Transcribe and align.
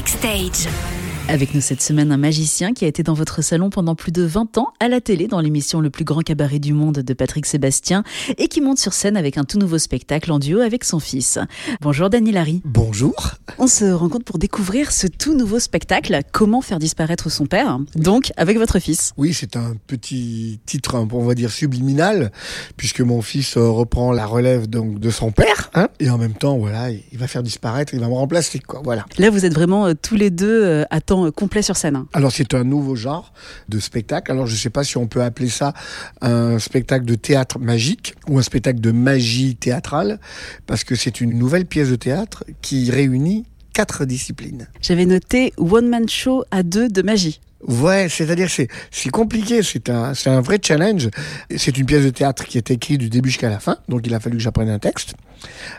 Backstage. 0.00 0.99
Avec 1.30 1.54
nous 1.54 1.60
cette 1.60 1.80
semaine, 1.80 2.10
un 2.10 2.16
magicien 2.16 2.72
qui 2.72 2.84
a 2.84 2.88
été 2.88 3.04
dans 3.04 3.14
votre 3.14 3.40
salon 3.40 3.70
pendant 3.70 3.94
plus 3.94 4.10
de 4.10 4.24
20 4.24 4.58
ans 4.58 4.72
à 4.80 4.88
la 4.88 5.00
télé 5.00 5.28
dans 5.28 5.38
l'émission 5.38 5.80
Le 5.80 5.88
plus 5.88 6.02
grand 6.04 6.22
cabaret 6.22 6.58
du 6.58 6.72
monde 6.72 6.98
de 6.98 7.14
Patrick 7.14 7.46
Sébastien 7.46 8.02
et 8.36 8.48
qui 8.48 8.60
monte 8.60 8.80
sur 8.80 8.92
scène 8.92 9.16
avec 9.16 9.38
un 9.38 9.44
tout 9.44 9.56
nouveau 9.56 9.78
spectacle 9.78 10.32
en 10.32 10.40
duo 10.40 10.58
avec 10.58 10.82
son 10.82 10.98
fils. 10.98 11.38
Bonjour 11.82 12.10
Dany 12.10 12.32
Larry. 12.32 12.62
Bonjour. 12.64 13.36
On 13.58 13.68
se 13.68 13.84
rencontre 13.84 14.24
pour 14.24 14.38
découvrir 14.38 14.90
ce 14.90 15.06
tout 15.06 15.36
nouveau 15.36 15.60
spectacle, 15.60 16.18
Comment 16.32 16.62
faire 16.62 16.80
disparaître 16.80 17.30
son 17.30 17.46
père, 17.46 17.78
donc 17.94 18.32
avec 18.36 18.58
votre 18.58 18.80
fils. 18.80 19.12
Oui, 19.16 19.32
c'est 19.32 19.56
un 19.56 19.74
petit 19.86 20.58
titre, 20.66 20.96
hein, 20.96 21.06
on 21.12 21.22
va 21.22 21.36
dire 21.36 21.52
subliminal, 21.52 22.32
puisque 22.76 23.02
mon 23.02 23.22
fils 23.22 23.56
euh, 23.56 23.68
reprend 23.68 24.10
la 24.10 24.26
relève 24.26 24.68
donc 24.68 24.98
de 24.98 25.10
son 25.10 25.30
père, 25.30 25.70
hein, 25.74 25.88
et 26.00 26.10
en 26.10 26.18
même 26.18 26.34
temps, 26.34 26.58
voilà, 26.58 26.90
il 26.90 27.18
va 27.18 27.28
faire 27.28 27.44
disparaître, 27.44 27.94
il 27.94 28.00
va 28.00 28.08
me 28.08 28.14
remplacer, 28.14 28.58
quoi. 28.58 28.80
Voilà. 28.82 29.06
Là, 29.18 29.30
vous 29.30 29.44
êtes 29.44 29.54
vraiment 29.54 29.86
euh, 29.86 29.94
tous 30.00 30.16
les 30.16 30.30
deux 30.30 30.64
euh, 30.64 30.84
à 30.90 31.00
temps 31.00 31.19
euh, 31.26 31.30
complet 31.30 31.62
sur 31.62 31.76
scène. 31.76 32.04
Alors 32.12 32.32
c'est 32.32 32.54
un 32.54 32.64
nouveau 32.64 32.96
genre 32.96 33.32
de 33.68 33.78
spectacle. 33.78 34.30
Alors 34.32 34.46
je 34.46 34.56
sais 34.56 34.70
pas 34.70 34.84
si 34.84 34.96
on 34.96 35.06
peut 35.06 35.22
appeler 35.22 35.48
ça 35.48 35.72
un 36.20 36.58
spectacle 36.58 37.04
de 37.04 37.14
théâtre 37.14 37.58
magique 37.58 38.14
ou 38.28 38.38
un 38.38 38.42
spectacle 38.42 38.80
de 38.80 38.90
magie 38.90 39.56
théâtrale, 39.56 40.20
parce 40.66 40.84
que 40.84 40.94
c'est 40.94 41.20
une 41.20 41.38
nouvelle 41.38 41.66
pièce 41.66 41.90
de 41.90 41.96
théâtre 41.96 42.44
qui 42.62 42.90
réunit 42.90 43.46
quatre 43.72 44.04
disciplines. 44.04 44.68
J'avais 44.80 45.06
noté 45.06 45.52
One 45.56 45.88
Man 45.88 46.08
Show 46.08 46.44
à 46.50 46.62
deux 46.62 46.88
de 46.88 47.02
magie. 47.02 47.40
Ouais, 47.66 48.08
c'est-à-dire 48.08 48.48
c'est 48.48 48.68
c'est 48.90 49.10
compliqué, 49.10 49.62
c'est 49.62 49.90
un 49.90 50.14
c'est 50.14 50.30
un 50.30 50.40
vrai 50.40 50.58
challenge. 50.62 51.10
C'est 51.56 51.76
une 51.76 51.84
pièce 51.84 52.04
de 52.04 52.10
théâtre 52.10 52.44
qui 52.44 52.56
est 52.56 52.70
écrite 52.70 52.98
du 52.98 53.10
début 53.10 53.28
jusqu'à 53.28 53.50
la 53.50 53.60
fin, 53.60 53.76
donc 53.88 54.06
il 54.06 54.14
a 54.14 54.20
fallu 54.20 54.38
que 54.38 54.42
j'apprenne 54.42 54.70
un 54.70 54.78
texte. 54.78 55.14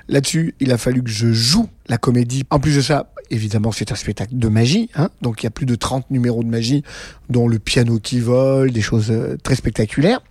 Là-dessus, 0.08 0.54
il 0.60 0.72
a 0.72 0.78
fallu 0.78 1.04
que 1.04 1.10
je 1.10 1.32
joue 1.32 1.68
la 1.88 1.98
comédie. 1.98 2.44
En 2.50 2.60
plus 2.60 2.76
de 2.76 2.82
ça, 2.82 3.12
évidemment, 3.32 3.72
c'est 3.72 3.92
un 3.92 3.96
spectacle 3.96 4.38
de 4.38 4.48
magie, 4.48 4.90
hein, 4.96 5.10
donc 5.22 5.42
il 5.42 5.46
y 5.46 5.48
a 5.48 5.52
plus 5.52 5.66
de 5.66 5.76
30 5.76 6.12
numéros 6.12 6.44
de 6.44 6.50
magie, 6.50 6.84
dont 7.30 7.48
le 7.48 7.58
piano 7.58 7.98
qui 8.00 8.20
vole, 8.20 8.72
des 8.72 8.82
choses 8.82 9.10
euh, 9.10 9.38
très 9.42 9.56
spectaculaires. 9.56 10.22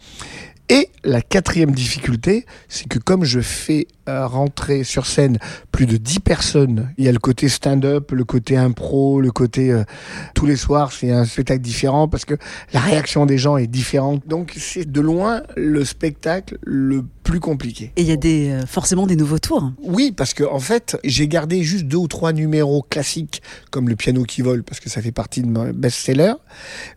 Et 0.70 0.88
la 1.02 1.20
quatrième 1.20 1.72
difficulté, 1.72 2.46
c'est 2.68 2.86
que 2.86 3.00
comme 3.00 3.24
je 3.24 3.40
fais 3.40 3.88
euh, 4.08 4.24
rentrer 4.24 4.84
sur 4.84 5.04
scène 5.04 5.38
plus 5.72 5.86
de 5.86 5.96
10 5.96 6.20
personnes, 6.20 6.94
il 6.96 7.04
y 7.04 7.08
a 7.08 7.12
le 7.12 7.18
côté 7.18 7.48
stand-up, 7.48 8.12
le 8.12 8.22
côté 8.22 8.56
impro, 8.56 9.20
le 9.20 9.32
côté 9.32 9.72
euh, 9.72 9.82
tous 10.32 10.46
les 10.46 10.54
soirs, 10.54 10.92
c'est 10.92 11.10
un 11.10 11.24
spectacle 11.24 11.60
différent 11.60 12.06
parce 12.06 12.24
que 12.24 12.34
la 12.72 12.78
réaction 12.78 13.26
des 13.26 13.36
gens 13.36 13.56
est 13.56 13.66
différente. 13.66 14.28
Donc 14.28 14.52
c'est 14.56 14.88
de 14.88 15.00
loin 15.00 15.42
le 15.56 15.84
spectacle 15.84 16.56
le 16.62 17.04
plus 17.30 17.40
compliqué. 17.40 17.92
Et 17.96 18.02
il 18.02 18.08
y 18.08 18.12
a 18.12 18.16
des, 18.16 18.50
euh, 18.50 18.66
forcément 18.66 19.06
des 19.06 19.14
nouveaux 19.14 19.38
tours. 19.38 19.70
Oui, 19.80 20.10
parce 20.10 20.34
que 20.34 20.42
en 20.42 20.58
fait, 20.58 20.98
j'ai 21.04 21.28
gardé 21.28 21.62
juste 21.62 21.84
deux 21.84 21.96
ou 21.96 22.08
trois 22.08 22.32
numéros 22.32 22.82
classiques 22.82 23.40
comme 23.70 23.88
le 23.88 23.94
piano 23.94 24.24
qui 24.24 24.42
vole 24.42 24.64
parce 24.64 24.80
que 24.80 24.90
ça 24.90 25.00
fait 25.00 25.12
partie 25.12 25.42
de 25.42 25.46
mon 25.46 25.70
best-seller. 25.70 26.32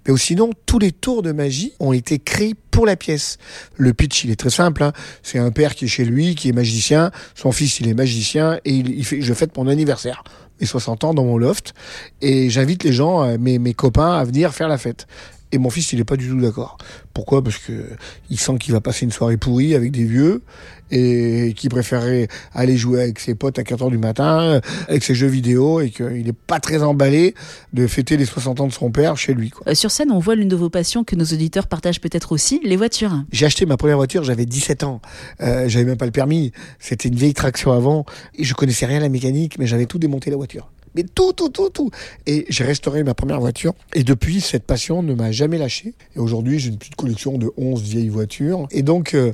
Mais 0.08 0.18
sinon, 0.18 0.50
tous 0.66 0.80
les 0.80 0.92
tours 0.92 1.22
de 1.22 1.32
magie 1.32 1.74
ont 1.80 1.94
été 1.94 2.18
créés 2.18 2.56
pour 2.72 2.88
la 2.88 2.96
pièce. 2.96 3.38
Le 3.78 3.94
pitch, 3.94 4.24
il 4.24 4.32
est 4.32 4.36
très 4.36 4.50
simple. 4.50 4.82
Hein. 4.82 4.92
C'est 5.22 5.38
un 5.38 5.52
père 5.52 5.76
qui 5.76 5.86
est 5.86 5.88
chez 5.88 6.04
lui, 6.04 6.34
qui 6.34 6.50
est 6.50 6.54
magicien. 6.54 7.12
Son 7.36 7.52
fils, 7.52 7.80
il 7.80 7.88
est 7.88 7.94
magicien 7.94 8.60
et 8.66 8.74
il, 8.74 8.90
il 8.90 9.06
fait, 9.06 9.22
je 9.22 9.34
fête 9.36 9.56
mon 9.56 9.68
anniversaire, 9.68 10.24
mes 10.60 10.66
60 10.66 11.04
ans 11.04 11.14
dans 11.14 11.26
mon 11.26 11.38
loft. 11.38 11.76
Et 12.22 12.50
j'invite 12.50 12.84
les 12.84 12.94
gens, 12.94 13.24
euh, 13.24 13.38
mes, 13.40 13.60
mes 13.60 13.76
copains, 13.76 14.14
à 14.14 14.24
venir 14.24 14.52
faire 14.52 14.68
la 14.68 14.80
fête. 14.80 15.06
Et 15.54 15.60
mon 15.60 15.70
fils, 15.70 15.94
il 15.94 16.00
est 16.00 16.04
pas 16.04 16.18
du 16.18 16.28
tout 16.28 16.42
d'accord. 16.42 16.80
Pourquoi? 17.14 17.44
Parce 17.44 17.60
que 17.60 17.92
il 18.32 18.40
sent 18.40 18.58
qu'il 18.60 18.74
va 18.74 18.82
passer 18.82 19.06
une 19.06 19.12
soirée 19.12 19.38
pourrie 19.38 19.76
avec 19.76 19.92
des 19.92 20.04
vieux 20.04 20.42
et 20.90 21.54
qu'il 21.56 21.70
préférerait 21.70 22.28
aller 22.54 22.76
jouer 22.76 23.04
avec 23.04 23.20
ses 23.20 23.36
potes 23.36 23.60
à 23.60 23.64
4 23.64 23.84
heures 23.84 23.90
du 23.92 24.00
matin, 24.00 24.62
avec 24.88 25.04
ses 25.04 25.14
jeux 25.14 25.28
vidéo 25.28 25.80
et 25.80 25.92
qu'il 25.92 26.26
n'est 26.26 26.34
pas 26.34 26.60
très 26.60 26.82
emballé 26.82 27.36
de 27.72 27.86
fêter 27.86 28.18
les 28.18 28.26
60 28.26 28.62
ans 28.62 28.68
de 28.68 28.74
son 28.74 28.90
père 28.90 29.16
chez 29.16 29.36
lui. 29.36 29.52
Quoi. 29.52 29.70
Euh, 29.70 29.76
sur 29.76 29.92
scène, 29.92 30.12
on 30.12 30.18
voit 30.18 30.34
l'une 30.34 30.50
de 30.50 30.56
vos 30.56 30.72
passions 30.72 31.04
que 31.04 31.16
nos 31.16 31.26
auditeurs 31.26 31.68
partagent 31.68 32.02
peut-être 32.02 32.32
aussi, 32.32 32.60
les 32.64 32.76
voitures. 32.76 33.24
J'ai 33.32 33.46
acheté 33.46 33.68
ma 33.68 33.78
première 33.78 33.98
voiture, 33.98 34.24
j'avais 34.24 34.48
17 34.48 34.84
ans. 34.84 35.02
Euh, 35.42 35.70
j'avais 35.70 35.86
même 35.86 35.98
pas 35.98 36.06
le 36.06 36.12
permis. 36.12 36.52
C'était 36.80 37.10
une 37.10 37.16
vieille 37.16 37.36
traction 37.36 37.74
avant 37.74 38.06
et 38.34 38.44
je 38.44 38.56
connaissais 38.56 38.88
rien 38.88 38.98
à 38.98 39.02
la 39.02 39.10
mécanique, 39.10 39.60
mais 39.60 39.68
j'avais 39.68 39.86
tout 39.86 40.00
démonté 40.00 40.32
la 40.32 40.38
voiture 40.38 40.72
mais 40.96 41.04
tout, 41.04 41.34
tout, 41.34 41.50
tout, 41.50 41.70
tout. 41.70 41.90
Et 42.26 42.46
j'ai 42.50 42.64
restauré 42.64 43.04
ma 43.04 43.14
première 43.14 43.40
voiture. 43.40 43.74
Et 43.94 44.04
depuis, 44.04 44.42
cette 44.42 44.64
passion 44.64 45.04
ne 45.04 45.14
m'a 45.14 45.32
jamais 45.32 45.58
lâché. 45.58 45.94
Et 46.16 46.20
aujourd'hui, 46.20 46.60
j'ai 46.60 46.70
une 46.70 46.78
petite 46.78 46.96
collection 46.96 47.38
de 47.38 47.52
11 47.58 47.82
vieilles 47.82 48.10
voitures. 48.10 48.68
Et 48.72 48.82
donc, 48.82 49.14
euh, 49.14 49.34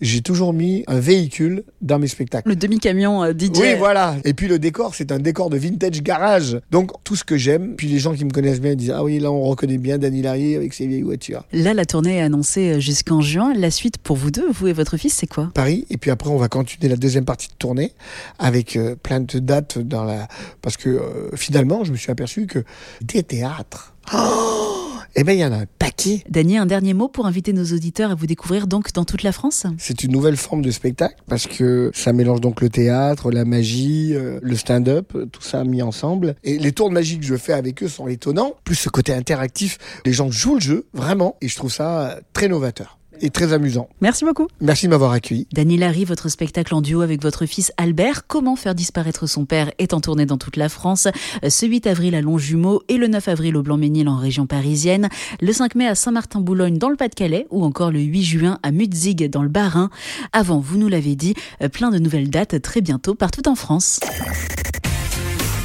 j'ai 0.00 0.20
toujours 0.20 0.52
mis 0.52 0.84
un 0.86 0.98
véhicule 0.98 1.64
dans 1.80 1.98
mes 1.98 2.08
spectacles. 2.08 2.48
Le 2.48 2.56
demi-camion 2.56 3.24
euh, 3.24 3.32
DJ. 3.32 3.58
Oui, 3.58 3.74
voilà. 3.78 4.16
Et 4.24 4.34
puis 4.34 4.48
le 4.48 4.58
décor, 4.58 4.94
c'est 4.94 5.12
un 5.12 5.18
décor 5.18 5.50
de 5.50 5.56
vintage 5.56 6.02
garage. 6.02 6.60
Donc, 6.70 6.92
tout 7.04 7.16
ce 7.16 7.24
que 7.24 7.36
j'aime. 7.36 7.76
Puis 7.76 7.88
les 7.88 7.98
gens 7.98 8.14
qui 8.14 8.24
me 8.24 8.30
connaissent 8.30 8.60
bien 8.60 8.74
disent, 8.74 8.92
ah 8.94 9.04
oui, 9.04 9.18
là, 9.18 9.30
on 9.30 9.42
reconnaît 9.42 9.78
bien 9.78 9.98
Danny 9.98 10.22
Larry 10.22 10.54
avec 10.54 10.74
ses 10.74 10.86
vieilles 10.86 11.02
voitures. 11.02 11.44
Là, 11.52 11.74
la 11.74 11.86
tournée 11.86 12.16
est 12.16 12.22
annoncée 12.22 12.72
euh, 12.72 12.80
jusqu'en 12.80 13.20
juin. 13.20 13.54
La 13.54 13.70
suite 13.70 13.98
pour 13.98 14.16
vous 14.16 14.30
deux, 14.30 14.50
vous 14.50 14.68
et 14.68 14.72
votre 14.72 14.96
fils, 14.96 15.14
c'est 15.14 15.26
quoi? 15.26 15.50
Paris. 15.54 15.86
Et 15.90 15.96
puis 15.96 16.10
après, 16.10 16.30
on 16.30 16.36
va 16.36 16.48
continuer 16.48 16.88
la 16.88 16.96
deuxième 16.96 17.24
partie 17.24 17.48
de 17.48 17.54
tournée 17.54 17.92
avec 18.38 18.76
euh, 18.76 18.96
plein 18.96 19.20
de 19.20 19.38
dates 19.38 19.78
dans 19.78 20.04
la, 20.04 20.28
parce 20.62 20.76
que 20.76 20.95
euh, 20.96 21.30
finalement, 21.34 21.84
je 21.84 21.92
me 21.92 21.96
suis 21.96 22.10
aperçu 22.10 22.46
que 22.46 22.64
des 23.02 23.22
théâtres, 23.22 23.94
oh, 24.14 24.86
eh 25.18 25.24
ben, 25.24 25.32
il 25.32 25.40
y 25.40 25.44
en 25.44 25.52
a 25.52 25.56
un 25.56 25.66
paquet. 25.78 26.22
Dany, 26.28 26.58
un 26.58 26.66
dernier 26.66 26.92
mot 26.92 27.08
pour 27.08 27.24
inviter 27.24 27.54
nos 27.54 27.64
auditeurs 27.64 28.10
à 28.10 28.14
vous 28.14 28.26
découvrir 28.26 28.66
donc 28.66 28.92
dans 28.92 29.04
toute 29.04 29.22
la 29.22 29.32
France? 29.32 29.64
C'est 29.78 30.04
une 30.04 30.12
nouvelle 30.12 30.36
forme 30.36 30.60
de 30.60 30.70
spectacle 30.70 31.16
parce 31.26 31.46
que 31.46 31.90
ça 31.94 32.12
mélange 32.12 32.42
donc 32.42 32.60
le 32.60 32.68
théâtre, 32.68 33.30
la 33.30 33.46
magie, 33.46 34.10
euh, 34.14 34.38
le 34.42 34.56
stand-up, 34.56 35.16
tout 35.32 35.40
ça 35.40 35.64
mis 35.64 35.80
ensemble. 35.80 36.36
Et 36.44 36.58
les 36.58 36.72
tours 36.72 36.90
de 36.90 36.94
magie 36.94 37.18
que 37.18 37.24
je 37.24 37.36
fais 37.36 37.54
avec 37.54 37.82
eux 37.82 37.88
sont 37.88 38.08
étonnants. 38.08 38.52
Plus 38.64 38.74
ce 38.74 38.90
côté 38.90 39.14
interactif, 39.14 39.78
les 40.04 40.12
gens 40.12 40.30
jouent 40.30 40.56
le 40.56 40.60
jeu 40.60 40.86
vraiment, 40.92 41.36
et 41.40 41.48
je 41.48 41.56
trouve 41.56 41.72
ça 41.72 42.10
euh, 42.10 42.20
très 42.34 42.48
novateur 42.48 42.95
et 43.20 43.30
très 43.30 43.52
amusant. 43.52 43.88
Merci 44.00 44.24
beaucoup. 44.24 44.48
Merci 44.60 44.86
de 44.86 44.90
m'avoir 44.90 45.12
accueilli. 45.12 45.46
Dany 45.52 45.76
Larry, 45.76 46.04
votre 46.04 46.28
spectacle 46.28 46.74
en 46.74 46.80
duo 46.80 47.00
avec 47.00 47.22
votre 47.22 47.46
fils 47.46 47.72
Albert, 47.76 48.26
Comment 48.26 48.56
faire 48.56 48.74
disparaître 48.74 49.26
son 49.26 49.44
père, 49.44 49.70
est 49.78 49.94
en 49.94 50.00
tournée 50.00 50.26
dans 50.26 50.38
toute 50.38 50.56
la 50.56 50.68
France. 50.68 51.08
Ce 51.48 51.66
8 51.66 51.86
avril 51.86 52.14
à 52.14 52.20
Longjumeau 52.20 52.82
et 52.88 52.96
le 52.96 53.08
9 53.08 53.28
avril 53.28 53.56
au 53.56 53.62
Blanc-Ménil 53.62 54.08
en 54.08 54.16
région 54.16 54.46
parisienne. 54.46 55.08
Le 55.40 55.52
5 55.52 55.74
mai 55.74 55.86
à 55.86 55.94
Saint-Martin-Boulogne 55.94 56.78
dans 56.78 56.90
le 56.90 56.96
Pas-de-Calais 56.96 57.46
ou 57.50 57.64
encore 57.64 57.90
le 57.90 58.00
8 58.00 58.22
juin 58.22 58.58
à 58.62 58.70
Mutzig 58.70 59.30
dans 59.30 59.42
le 59.42 59.48
Bas-Rhin. 59.48 59.90
Avant, 60.32 60.60
vous 60.60 60.78
nous 60.78 60.88
l'avez 60.88 61.16
dit, 61.16 61.34
plein 61.72 61.90
de 61.90 61.98
nouvelles 61.98 62.30
dates 62.30 62.60
très 62.62 62.80
bientôt 62.80 63.14
partout 63.14 63.48
en 63.48 63.54
France. 63.54 64.00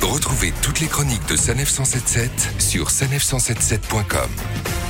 Retrouvez 0.02 0.54
toutes 0.62 0.80
les 0.80 0.88
chroniques 0.88 1.26
de 1.30 1.36
Sanef 1.36 1.70
177 1.70 2.56
sur 2.60 2.90
sanef177.com. 2.90 4.81